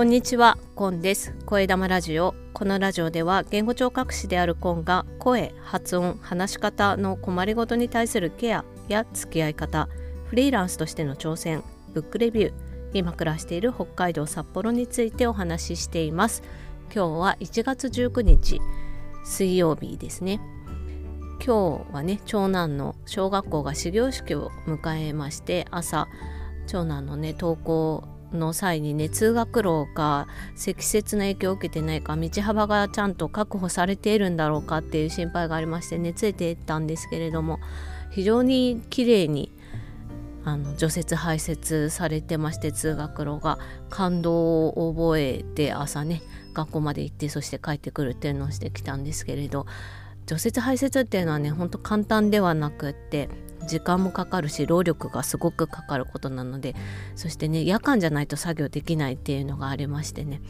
[0.00, 1.34] こんにちは、コンです。
[1.44, 2.34] 声玉ラジオ。
[2.54, 9.90] このラジオでは言語聴覚士であるコンが声、発音、話し方の困りごとに対するケアや付き合い方、
[10.24, 11.62] フリーランスとしての挑戦、
[11.92, 12.52] ブックレビュー、
[12.94, 16.42] 今暮らしている北海道札幌についてお話ししています。
[16.84, 18.58] 今日は1月19日、
[19.26, 20.40] 水曜日ですね。
[21.44, 26.08] 今日はね、長男の小学校が始業式を迎えまして、朝、
[26.66, 37.58] 長男のね、登校の際にね通学路が積雪の影響を受けてないか道幅がちゃんと確保されているんだろうかっていう心配がありましてねついていったんですけれども
[38.10, 39.52] 非常に綺麗に
[40.44, 43.58] あの除雪排雪されてまして通学路が
[43.90, 46.22] 感動を覚えて朝ね
[46.54, 49.66] 学校まで行ってそして帰ってくるっていうのをしてきたんですけれど
[50.26, 53.28] 除雪排雪っていうのはねほんと簡単ではなくって
[53.70, 56.74] 時間もかかるし労力がすごくかかることなので
[57.14, 60.42] そしてね夜間じゃないと作業できないっていうのがありましてね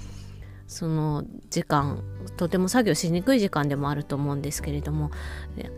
[0.67, 2.05] その時間
[2.37, 5.11] とても作業しにくい時間でもあると思うんですけれども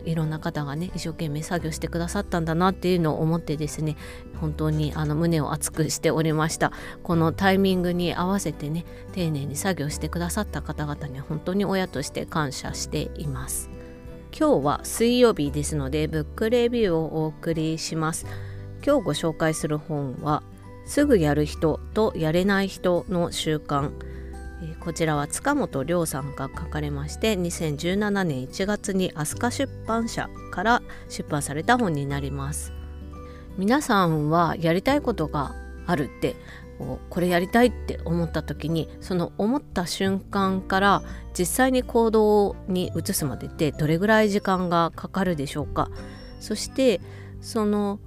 [0.05, 3.97] いろんな方がね一生懸命作業してくださったんだなっていうのを思ってですね
[4.39, 6.71] 本当にあの胸を熱くしておりました
[7.01, 13.72] このタイミングに合わせてね丁寧に作業してくださった方々には本当に親として感謝しています。
[14.35, 18.25] 今日は水曜日ですのでブックレビューをお送りします。
[18.83, 20.41] 今日ご紹介する本は
[20.87, 23.91] すぐやる人とやれない人の習慣。
[24.79, 32.73] こちらは塚本亮さんが書かれまして2017年1月に飛鳥出版社から出版された本になります。
[33.59, 35.53] 皆さんはやりたいことが
[35.85, 36.35] あるって
[36.83, 41.03] こうこれやりたいって思った時にその思った瞬間から
[41.37, 45.89] 実際に行動に移すまでってどれぐらい時間がかかるでしょうか？
[46.39, 46.99] そして
[47.41, 47.99] その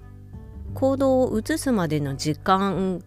[0.75, 3.03] 行動を移すまでの時間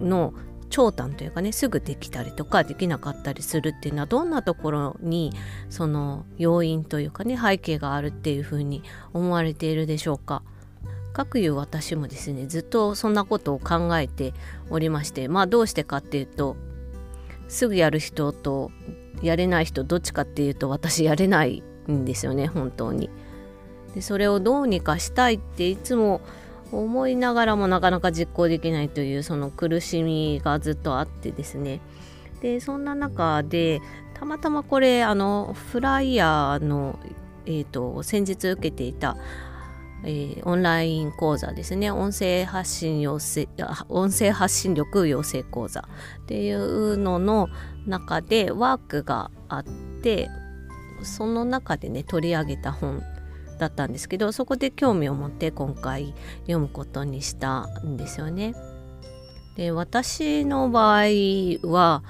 [0.00, 0.32] の
[0.70, 5.32] 長短というかねすぐできたりとかできなかったりするっていうのはどんなところに
[5.68, 8.82] その要因というかね背景があるっていうふうに
[9.12, 10.42] 思われているでしょうか？
[11.14, 14.34] かくいう私もですねずっとそんなことを考えて
[14.68, 16.56] おりましてまあどうしてかっていうと
[17.48, 18.72] すぐやる人と
[19.22, 23.10] やれない人どっちかっていうと私やれないんですよね本当に。
[23.94, 26.20] でそれをどうにかしたいっていつも
[26.72, 31.80] 思いながらもなかなか実行できないというその苦しみがずっとあってですね
[32.40, 33.80] でそんな中で
[34.14, 36.98] たまたまこれあのフライヤーの、
[37.46, 39.16] えーと先日受けていた
[40.04, 43.48] えー、オンライン講座ですね音声発信養成
[43.88, 47.48] 音声発信力養成講座っていうのの
[47.86, 49.64] 中でワークがあっ
[50.02, 50.28] て
[51.02, 53.02] その中でね取り上げた本
[53.58, 58.54] だったんですけどそこで興味を持って今回読むことにしたんですよね。
[59.56, 61.04] で私の場合
[61.62, 62.02] は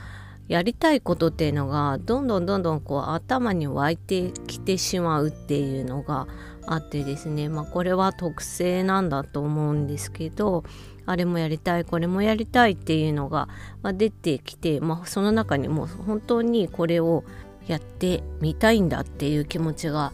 [0.48, 6.26] やりたいことっていうのがどんどんどんどんこう頭に湧いてきてしまうっていうのが
[6.66, 10.64] あってですねまあこれは特性なんだと思うんですけど
[11.06, 13.48] あれもやりたいこれもやりたいっていうのが、
[13.82, 17.24] 出てきて、まあ、その中にも本当にこれを
[17.66, 20.12] やってみたいんだっていう気持ちが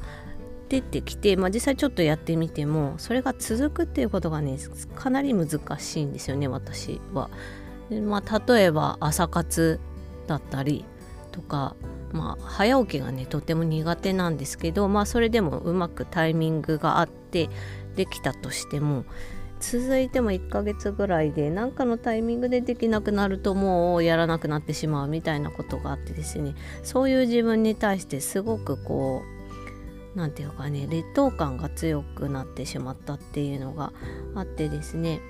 [0.68, 4.56] 出てきて、まあ、実際ちょっとやってみてもそれが続くっていうことがね
[4.94, 7.30] かなり難しいんですよね私は。
[7.88, 9.80] でまあ、例えば朝活
[10.28, 10.84] だったり
[11.32, 11.74] とか
[12.12, 17.48] まあ、早起きがねとても苦手なんですけど、まあ、それでもうまくタイミングがあって
[17.96, 19.04] できたとしても
[19.60, 29.22] 続いても1ヶ月ぐらいで何かのタイミングでできなくなるともうやらなくなってしまうみたいなことがあってですねそういう自分に対してすごくこ
[30.16, 33.92] う何て言うかね劣等感が強くなってしまったっていうのが
[34.34, 35.20] あってですね。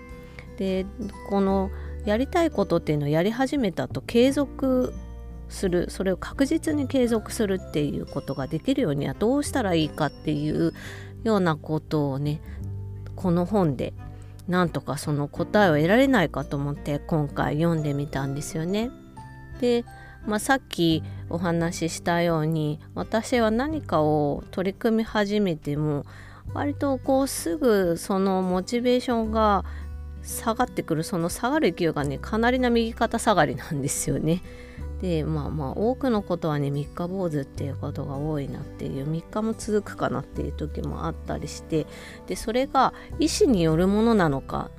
[0.56, 0.86] で
[1.28, 1.70] この
[2.04, 4.92] やりたいことっていうのをやり始めたと継続
[5.50, 10.72] するそれを確実に継続するっていうことができるようにはどうしたらいいかっていう
[11.24, 12.40] ようなことをね
[13.16, 13.92] この本で
[14.48, 18.90] なんとかその答えを得られないかと思って今回読んでみたんですよね。
[19.60, 19.84] で、
[20.26, 26.04] まあ、さっきお話ししたように私は何かを取り組み始めても
[26.52, 29.64] 割とこうすぐそのモチベーションが
[30.22, 34.42] 下がってくるその下がる勢いがねかなりな右肩下がりなんですよね。
[35.00, 41.86] でまあまあ多くのことはね三日坊主っていうことが多いなっていう3日も続くかなっていう時もあったりして
[42.26, 44.70] でそれが意思によるものなのか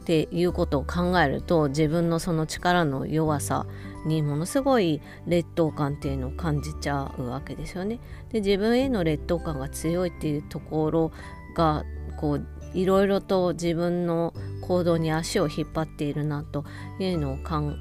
[0.00, 3.66] っていうことを考えると自分のその力の弱さ
[4.06, 8.00] にものすごい劣等感っていうのを感じちゃうわけですよね。
[8.30, 11.12] で自分への劣等感が強いっていうところ
[11.54, 11.84] が
[12.18, 16.64] こういろいろと自分の行動に足を引っ張っているなと
[16.98, 17.76] いうのを感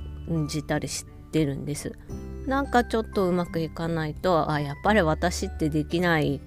[0.50, 1.94] じたりしててるんです
[2.46, 6.42] なんかちょっとうまくいかないとあやっぱり私ってできない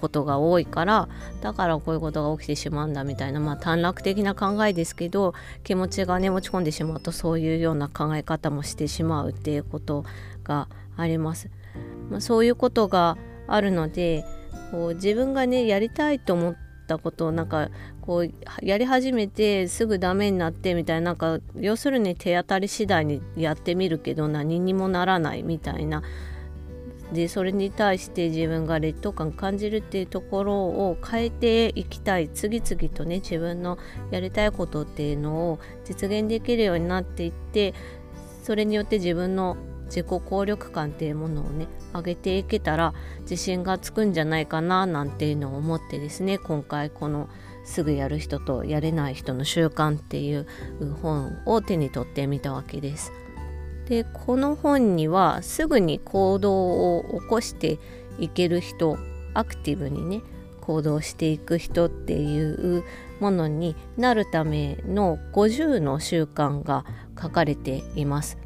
[0.00, 1.08] ことが多いから
[1.42, 10.04] だからこういうことが起きてしまうんだみたいなまあ短絡的な考えですけど気持ちがね持ち込んでしまうとそういうような考え方もしてしまうっていうこと
[10.42, 11.50] があります。
[12.10, 13.16] まあ、そういうことが
[13.46, 14.24] あるので
[14.70, 16.56] こう自分がねやりたいと思っ
[16.88, 17.68] たことをなんか
[18.10, 18.30] こう
[18.60, 26.02] やり始めてすぐダメになってみたいななんか要するに手当たり次第にやってみるけど何にもならないみたいな。
[27.12, 33.78] でそれに対して自分が劣等感感じるっていうところを変えていきたい次々とね自分の
[34.10, 37.74] やりたいことっていうのを実現できるようになっていって
[38.42, 39.56] それによって自分の
[39.86, 42.92] 自己効力感っていうものをね上げていけたら
[43.22, 47.28] 自信がつくんじゃないかななんていうのを思ってですね今回この
[47.64, 50.46] 「すぐやる人とやれない人の習慣」っていう
[51.02, 53.12] 本を手に取ってみたわけです。
[53.88, 57.78] でこの本にはすぐに行動を起こして
[58.20, 58.96] いける人
[59.34, 60.22] アクティブにね
[60.60, 62.84] 行動していく人っていう
[63.18, 66.84] ものになるための50の習慣が
[67.20, 68.38] 書かれています。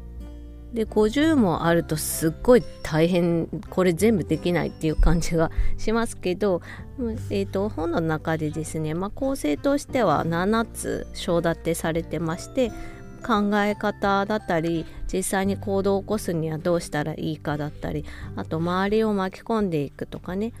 [0.75, 6.61] で50もあるとすっごい大変これ全部できないっていう感じがしますけど、
[7.31, 12.69] えーと、本の中でですね、まあ、構成としては7つ章立てされてまして
[13.25, 18.05] 考え方だったり実際に行動を起こすにはどうしたらいいかだったり
[18.35, 20.53] あと周りを巻き込んでいくとかね。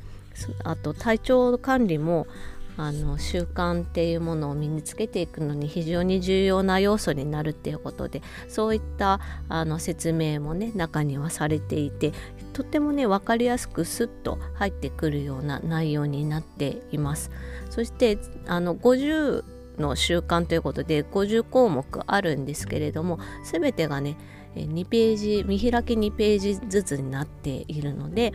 [0.65, 2.27] あと体調管理も
[2.77, 9.19] あの習慣っていうものを身につけていくのに非常に重要な要素になるっていうことでそういった
[9.49, 12.11] あの説明もね中にはされていて
[12.53, 17.31] とってもね分かりやすくスッと入ってくるような内容になっています。
[17.69, 18.17] そして
[18.47, 19.43] あの50
[19.77, 24.15] の習慣ということで50項目あるんですけれども全てがね
[24.55, 28.33] 2ページ見開き2ページずつになっているので、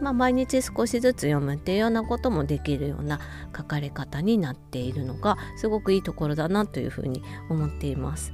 [0.00, 3.20] まあ、毎日少しずつ読むっていうようなこともできるような
[3.56, 8.32] 書かれ方になっているのがすごくいいところだなというふうに思っています。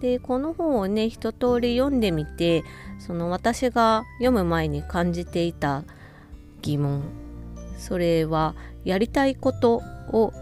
[0.00, 2.62] でこの本をね一通り読んでみて
[2.98, 5.82] その私が読む前に感じていた
[6.62, 7.02] 疑問
[7.78, 9.82] それはやりたいこと
[10.12, 10.32] を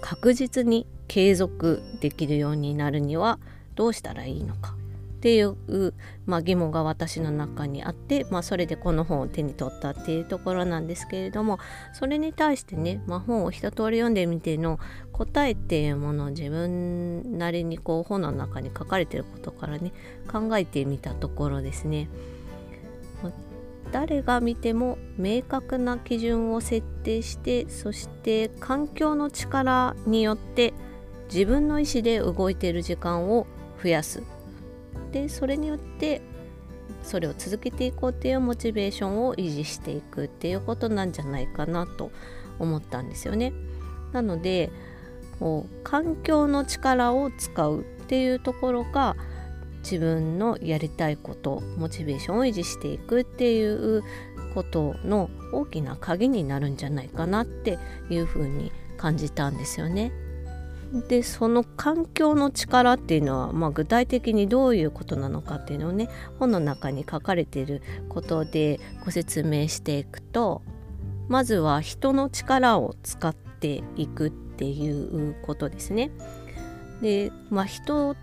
[0.00, 3.38] 確実に継続できるようになるには
[3.74, 4.75] どうしたらいいのか
[5.26, 5.92] っていう、
[6.24, 11.58] まあ、疑問が私の中にあって、まあ、それでこの本を手に取ったっていうところなんですけれども
[11.94, 14.78] それに対してね、まあ、本を一通り読んでみての
[15.10, 19.92] 答えっていうものを自分なりにこう本の中に書かれてることからね
[20.30, 22.08] 考えてみたところですね。
[23.90, 30.72] 誰が見ても明確な基準を設定してそして環境の力によって
[31.32, 33.48] 自分の意思で動いている時間を
[33.82, 34.35] 増やす。
[35.12, 36.20] でそれによって
[37.02, 42.10] それを続けていこうっていうモチベーションを維持していくっていうことなんじゃないかなと
[42.58, 43.52] 思ったんですよね。
[44.12, 44.70] なので
[45.38, 49.16] こう環境の力を使うっていうところが
[49.80, 54.02] 自分のやりたいことモチベーションを維持していくっていう
[54.54, 57.78] ことの大きな鍵になるんじゃないかなって
[58.10, 60.12] いうふうに感じたんですよね。
[61.08, 66.08] でその環境の力っていうのは、まあ、具体的にどういうことなのかっていうのをね
[66.38, 70.62] 本の中に書かれていることでご説明していくと
[71.28, 76.10] まずは人の力を使っていくっていうことですね。
[77.02, 78.16] でまあ人っ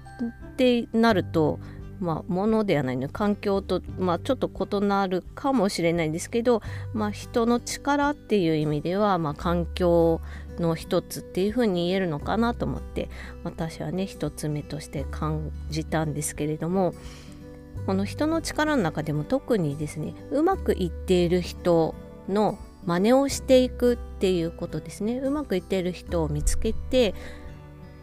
[0.56, 1.60] てなると
[2.04, 6.62] まあ、ものではないの環境と、まあ、ちょっと異なるかもしれないんですけど、
[6.94, 10.20] まあ、人の力っていう意味では、まあ、環境
[10.60, 13.10] の一つっていうふうに言えるのかなと思って
[13.44, 16.94] 私はね一つ目として感じたんですけれども
[17.86, 21.96] この人の力の中でも特にですねうまくいっている人
[22.30, 25.20] の真似をしていくっていうことですね。
[25.20, 27.14] うまくいっている人を見つけて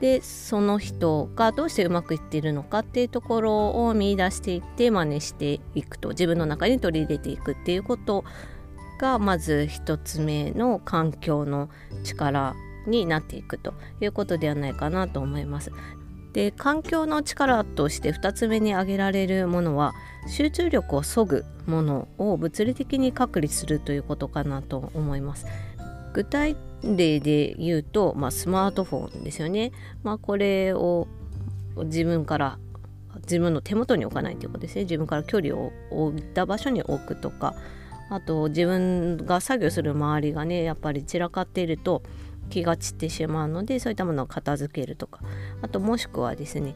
[0.01, 8.25] でその人がどうしてうまくいっているのかっていうところを見出していって真似していくと自分の中に取り入れていくっていうこと
[9.01, 11.71] がまず1つ目の環境の
[12.05, 12.55] 力
[12.87, 15.73] になっていくということではないかなと思います。
[16.35, 19.95] で環境の力として2つ目に挙げられるものは
[20.29, 25.47] 集中力をそぐものを物理的に隔離するということかなと思います。
[26.13, 29.73] 具体例で言うと、まあ、スマートフォンですよね。
[30.03, 31.09] まあ、これを
[31.85, 32.59] 自分から
[33.23, 34.83] 自分の手元に置かないということですね。
[34.83, 37.55] 自分から距離を置いた場所に置くとか
[38.11, 42.03] あと自分が作業する周りがねやっぱり散らかっていると
[42.51, 45.21] 気が散ってしまうのでそういったものを片付けるとか。
[45.63, 46.75] あともしくはですね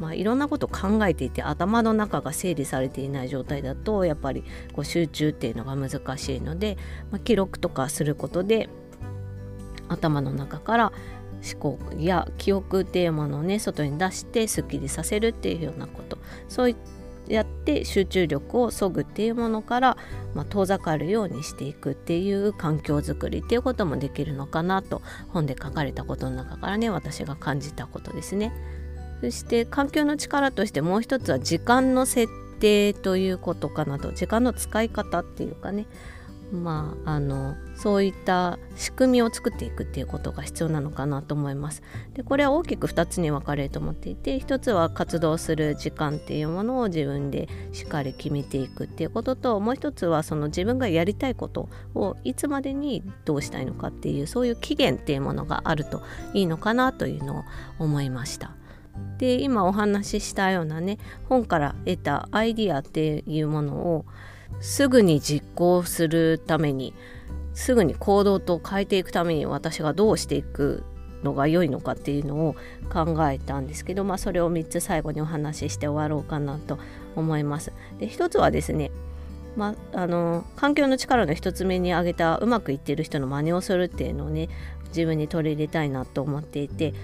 [0.00, 6.78] まあ、いろんなこと考えていて頭の中が整理されていない状態だとやっぱりこう集中っていうのが難しいので、
[7.10, 8.70] まあ、記録とかすることで
[9.88, 10.92] 頭の中から
[11.52, 16.18] 思考や記憶っていうものをね外に出してすっきりさせるっていうようなこと。
[16.48, 16.76] そう
[17.30, 19.96] やって集中力をそぐっていうものから、
[20.34, 28.52] まあ、遠ざかるようにしていくっていう環境づくりっていうこともできるのかなと本で書かれたことの中からね私が感じたことですね。
[29.20, 35.86] そして環境の力としてもう一つは時間の設定ということかなと時間の使い方っていうかね
[36.52, 41.82] まあ、あのそういった仕組みを作っていくっていうことが必要なのかなと思います。
[42.14, 56.02] でこれは大きく2つに分かれると思っていて1つは活動する時間っていうものを自分でしっかり決めていくっていうことともう1つはその自分がやりたいことをいつまでにどうしたいのかっていうそういう期限っていうものがあると
[56.34, 57.44] いいのかなというのを
[57.78, 58.52] 思いました。
[59.18, 64.04] で今お話ししたようなね本から得たアイディアっていうものを
[64.60, 66.94] すぐに実行するために
[67.54, 70.84] すぐに行動と変えていくために私がどうしていく
[71.22, 72.56] のが良いのかっていうのを
[72.92, 76.78] 考えたんですけど、まあ、それを3つ最後にお話しして終わろうかなと
[77.16, 77.72] 思います。
[77.98, 78.90] で1つはですね
[79.56, 84.48] まあ、の環境の力の1つ目に挙げたうまくいってる人の真似をするっていうのをね
[84.88, 86.94] 自分に取り入れたいなと思っていて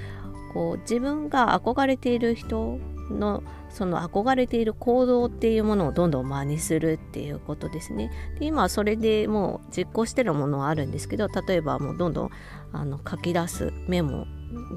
[0.54, 2.78] こう自分が憧れている人
[3.10, 3.42] の
[3.76, 8.11] その憧れている行動っていうものをどんどん真似するっていうことですね。
[8.38, 12.30] で今それでもう実行してるものはあるんですけど例えばもうどんどん
[12.73, 14.26] あの書き出すメモ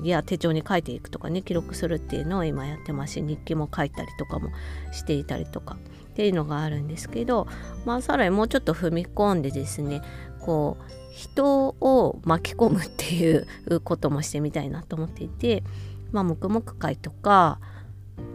[0.03, 4.49] や手帳に書いていくとかね記録するっていうのを今やってますし日記も書いたりとかも
[4.91, 5.77] していたりとか
[6.09, 7.47] っていうのがあるんですけど
[7.85, 10.01] まあさらにもうちょっと踏み込んでですね
[10.41, 13.47] こう人を巻き込むっていう
[13.81, 15.63] こともしてみたいなと思っていて
[16.11, 17.61] まあ黙々会とか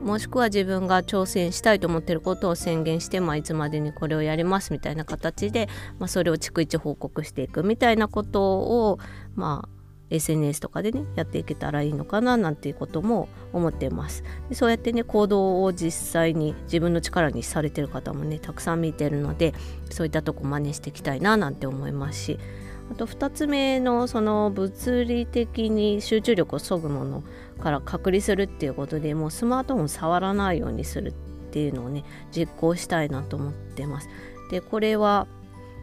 [0.03, 8.99] もしくは自分が挑戦したいと思ってることを宣言して、まあ、いつまでにこれをやりますみたいな形で、まあ、それを逐一報告していくみたいなことを、
[9.35, 9.69] まあ、
[10.11, 14.23] SNS とかでねやっていけたらいいのかななんていうことも思っています。
[14.49, 19.55] でそうやってね行動を実際に自分の力にされてる方もねたくさん見てるので
[19.91, 22.39] そういったとこ真似していきたいななんて思いますし
[22.95, 27.23] と2つ目のその物理的に集中力をそぐもの
[27.61, 31.13] から隔離するっていうことでもうスマートフォン触らないようにするっ
[31.53, 34.09] ていうのをね実行したいなと思ってます。
[34.51, 35.27] でこれは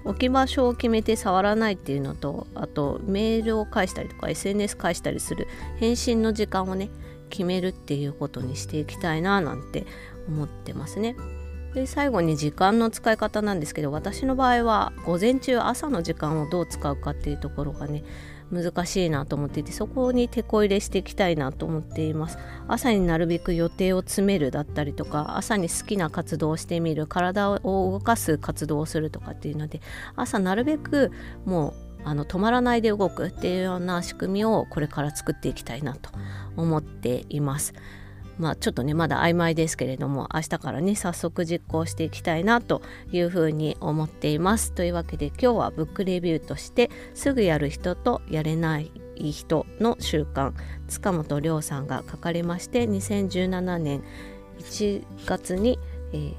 [0.03, 6.89] 置き場所を決めて触らないっていうのとあとメールを返したりとか SNS 返したりする返信の時間をね
[7.30, 9.86] 決めるっていうことにしていきたいななんて
[10.27, 11.15] 思ってますね。
[11.74, 18.04] で最後に時間の使い方なんですけど私の場合は午前中朝の時間をどう使うかっていうところがね
[18.51, 22.38] 難しいなと思っていてそこに手こ入れしていきたいなと思っています
[22.68, 29.80] 朝になるべく予定を詰めるだったりとか朝に好きな活動をしてみる体を動かす活動をするとかっていうので
[30.18, 31.12] 朝なるべく
[31.46, 31.74] もう
[32.04, 36.10] あの止まらないで動くっていうような仕組みをこれから作っていきたいなと
[36.58, 37.74] 思っています。
[38.38, 44.72] まあ、ちょっとねまだ曖昧ですけれども明日からね早速実行していきたいなというふうに思っています。
[44.72, 50.54] というわけで今日はブックレビューとしてすぐやる人とやれない人の習慣。
[50.88, 54.04] 塚本亮さんが書かれまして2017年
[54.60, 55.80] 1月に、
[56.14, 56.34] えー、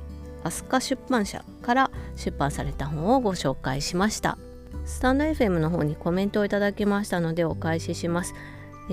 [0.45, 4.39] 飛鳥出版社から出版された本をご紹介しました。
[4.85, 8.35] スタンド FM の方にコメントをいただきましたのでお返しします。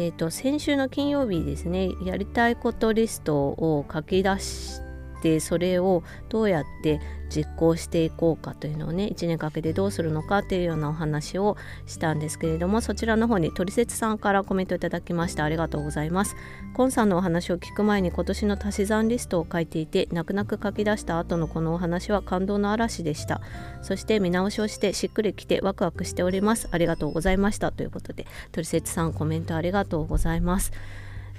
[0.02, 4.82] えーと、先週の金曜日ですねやりたいことリストを書き出し
[5.22, 7.00] てそれをどうやって
[7.30, 15.44] 実行していこうかというのをね1年かけてどうするのかというようなお話をしたんですけれどもそちらの方にトリセツさんからコメントいただきました。
[15.44, 16.36] ありがとうございます。
[16.74, 23.42] コンさんのお話を聞く前に今年の足し算リストを書いていて泣く泣く書き出した後のこのお話は感動の嵐でした。
[23.82, 26.68] そして見直しをしてしっくりきてワクワクしております。
[26.72, 27.72] ありがとうございました。
[27.72, 30.72] ということでトリセツさんコメントありがとうございます。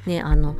[0.06, 0.56] ねあの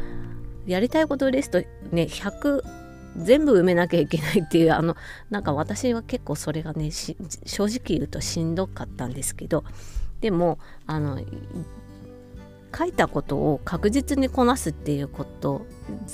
[0.66, 1.60] やりたいことリスト
[1.92, 2.79] ね100
[3.16, 4.96] 全部埋めなきゃいけないっていうあの
[5.30, 7.16] なんか私は結構それがね正
[7.64, 9.64] 直言うとしんどかったんですけど
[10.20, 11.20] でもあの
[12.76, 15.66] 書いたことを確実にこなすっていうこと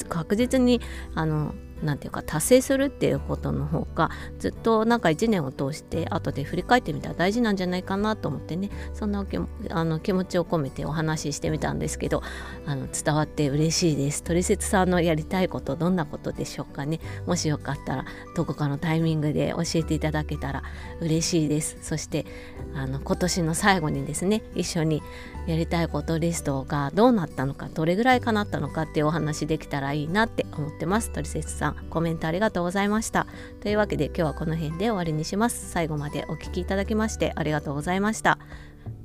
[0.08, 0.80] 確実に
[1.14, 8.71] あのなんていうか達成するっていうことの方がずっとなんか1年を通して後で振り返ってみたら大事なんじゃないかなと思ってね。
[8.95, 9.25] そんな
[9.71, 12.23] あの気持ちを込めてお話ししてみたんですけど
[12.66, 14.23] あの伝わって嬉しいです。
[14.23, 17.00] トリセツさんのやりたいことどんなことでしょうかね。
[17.26, 18.04] もしよかったら
[18.35, 20.62] どこかのタイミングで教えていただけたら
[21.00, 21.76] 嬉しいです。
[21.83, 22.26] そして
[22.75, 25.02] あの今年の最後にですね一緒に
[25.47, 31.11] やりたいことリストがどうなったのかどれぐらい叶ったのかっていうお話できたらいいなって思ってます。
[31.11, 33.26] トリセツさんコメントありがとうございました。
[33.61, 35.70] というわけで今日はこの辺で終わりにします。
[35.70, 38.38] 最後までお聴きいただきましてありがとうございました。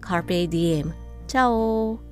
[0.02, 0.94] Carpe Diem
[1.28, 2.11] チャオ